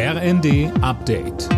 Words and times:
RND 0.00 0.70
Update. 0.80 1.48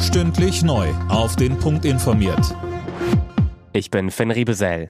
Stündlich 0.00 0.62
neu. 0.62 0.88
Auf 1.10 1.36
den 1.36 1.58
Punkt 1.58 1.84
informiert. 1.84 2.56
Ich 3.74 3.90
bin 3.90 4.10
Finn 4.10 4.30
Riebesell. 4.30 4.88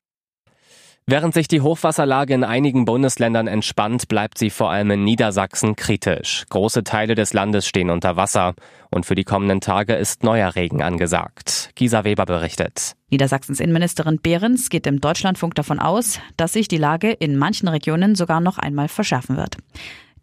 Während 1.07 1.35
sich 1.35 1.49
die 1.49 1.61
Hochwasserlage 1.61 2.35
in 2.35 2.45
einigen 2.45 2.85
Bundesländern 2.85 3.49
entspannt, 3.49 4.07
bleibt 4.07 4.39
sie 4.39 4.49
vor 4.49 4.71
allem 4.71 4.93
in 4.93 5.03
Niedersachsen 5.03 5.75
kritisch. 5.75 6.45
Große 6.51 6.85
Teile 6.85 7.17
des 7.17 7.33
Landes 7.33 7.67
stehen 7.67 7.91
unter 7.91 8.15
Wasser 8.15 8.55
und 8.93 9.05
für 9.07 9.17
die 9.17 9.25
kommenden 9.25 9.61
Tage 9.61 9.95
ist 9.95 10.23
neuer 10.23 10.55
Regen 10.55 10.83
angesagt. 10.83 11.71
Gisa 11.75 12.05
Weber 12.05 12.27
berichtet. 12.27 12.93
Niedersachsens 13.11 13.59
Innenministerin 13.59 14.21
Behrens 14.21 14.69
geht 14.69 14.87
im 14.87 15.01
Deutschlandfunk 15.01 15.57
davon 15.57 15.81
aus, 15.81 16.21
dass 16.37 16.53
sich 16.53 16.69
die 16.69 16.79
Lage 16.79 17.11
in 17.11 17.37
manchen 17.37 17.67
Regionen 17.67 18.15
sogar 18.15 18.41
noch 18.41 18.59
einmal 18.59 18.87
verschärfen 18.87 19.37
wird. 19.37 19.57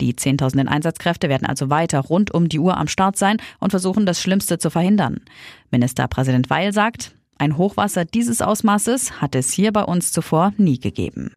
Die 0.02 0.16
Zehntausenden 0.16 0.68
Einsatzkräfte 0.68 1.30
werden 1.30 1.48
also 1.48 1.70
weiter 1.70 2.00
rund 2.00 2.34
um 2.34 2.50
die 2.50 2.60
Uhr 2.60 2.78
am 2.78 2.88
Start 2.88 3.18
sein 3.18 3.38
und 3.60 3.72
versuchen, 3.72 4.06
das 4.06 4.22
Schlimmste 4.22 4.58
zu 4.58 4.70
verhindern. 4.70 5.22
Ministerpräsident 5.72 6.50
Weil 6.50 6.74
sagt, 6.74 7.16
ein 7.38 7.58
Hochwasser 7.58 8.06
dieses 8.06 8.42
Ausmaßes 8.42 9.22
hat 9.22 9.36
es 9.36 9.52
hier 9.52 9.72
bei 9.72 9.84
uns 9.84 10.12
zuvor 10.12 10.54
nie 10.58 10.80
gegeben. 10.80 11.32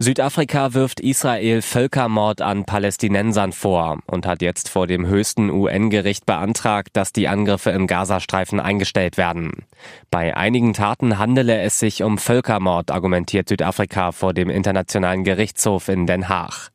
Südafrika 0.00 0.74
wirft 0.74 1.00
Israel 1.00 1.60
Völkermord 1.60 2.40
an 2.40 2.64
Palästinensern 2.64 3.50
vor 3.50 3.98
und 4.06 4.26
hat 4.26 4.42
jetzt 4.42 4.68
vor 4.68 4.86
dem 4.86 5.08
höchsten 5.08 5.50
UN-Gericht 5.50 6.24
beantragt, 6.24 6.90
dass 6.92 7.12
die 7.12 7.26
Angriffe 7.26 7.70
im 7.70 7.88
Gazastreifen 7.88 8.60
eingestellt 8.60 9.16
werden. 9.16 9.64
Bei 10.08 10.36
einigen 10.36 10.72
Taten 10.72 11.18
handele 11.18 11.60
es 11.62 11.80
sich 11.80 12.04
um 12.04 12.16
Völkermord, 12.16 12.92
argumentiert 12.92 13.48
Südafrika 13.48 14.12
vor 14.12 14.34
dem 14.34 14.50
Internationalen 14.50 15.24
Gerichtshof 15.24 15.88
in 15.88 16.06
Den 16.06 16.28
Haag. 16.28 16.70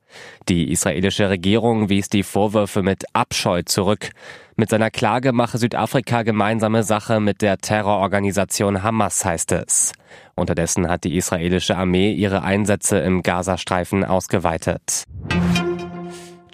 Die 0.50 0.72
israelische 0.72 1.30
Regierung 1.30 1.90
wies 1.90 2.10
die 2.10 2.24
Vorwürfe 2.24 2.84
mit 2.84 3.04
Abscheu 3.14 3.62
zurück. 3.64 4.10
Mit 4.56 4.70
seiner 4.70 4.92
Klage 4.92 5.32
mache 5.32 5.58
Südafrika 5.58 6.24
gemeinsame 6.24 6.84
Sache 6.84 7.20
mit 7.20 7.42
der 7.42 7.58
Terrororganisation 7.58 8.84
Hamas, 8.84 9.26
heißt 9.26 9.52
es. 9.54 9.94
Unterdessen 10.36 10.90
hat 10.90 11.04
die 11.04 11.16
israelische 11.18 11.76
Armee 11.76 12.12
ihre 12.12 12.44
Einsätze 12.44 13.00
im 13.00 13.24
Gazastreifen 13.24 14.04
ausgeweitet. 14.04 15.06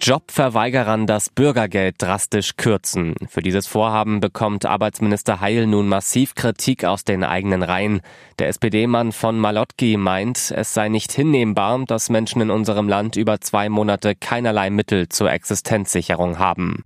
Jobverweigerern 0.02 1.06
das 1.06 1.28
Bürgergeld 1.28 1.96
drastisch 1.98 2.56
kürzen. 2.56 3.14
Für 3.28 3.42
dieses 3.42 3.66
Vorhaben 3.66 4.20
bekommt 4.20 4.64
Arbeitsminister 4.64 5.40
Heil 5.40 5.66
nun 5.66 5.88
massiv 5.88 6.34
Kritik 6.34 6.86
aus 6.86 7.04
den 7.04 7.22
eigenen 7.22 7.62
Reihen. 7.62 8.00
Der 8.38 8.48
SPD-Mann 8.48 9.12
von 9.12 9.38
Malotki 9.38 9.98
meint, 9.98 10.52
es 10.56 10.72
sei 10.72 10.88
nicht 10.88 11.12
hinnehmbar, 11.12 11.84
dass 11.86 12.08
Menschen 12.08 12.40
in 12.40 12.50
unserem 12.50 12.88
Land 12.88 13.16
über 13.16 13.42
zwei 13.42 13.68
Monate 13.68 14.14
keinerlei 14.14 14.70
Mittel 14.70 15.10
zur 15.10 15.30
Existenzsicherung 15.30 16.38
haben. 16.38 16.82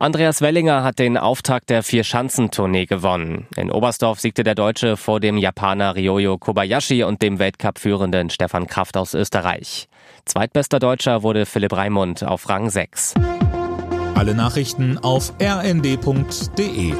Andreas 0.00 0.40
Wellinger 0.40 0.84
hat 0.84 1.00
den 1.00 1.16
Auftakt 1.16 1.70
der 1.70 1.82
Vier-Schanzentournee 1.82 2.86
gewonnen. 2.86 3.48
In 3.56 3.72
Oberstdorf 3.72 4.20
siegte 4.20 4.44
der 4.44 4.54
Deutsche 4.54 4.96
vor 4.96 5.18
dem 5.18 5.36
Japaner 5.36 5.96
Ryoyo 5.96 6.38
Kobayashi 6.38 7.02
und 7.02 7.20
dem 7.20 7.40
Weltcup-führenden 7.40 8.30
Stefan 8.30 8.68
Kraft 8.68 8.96
aus 8.96 9.14
Österreich. 9.14 9.88
Zweitbester 10.24 10.78
Deutscher 10.78 11.24
wurde 11.24 11.46
Philipp 11.46 11.72
Raimund 11.72 12.22
auf 12.22 12.48
Rang 12.48 12.70
6. 12.70 13.14
Alle 14.14 14.36
Nachrichten 14.36 14.98
auf 14.98 15.32
rnd.de 15.42 16.94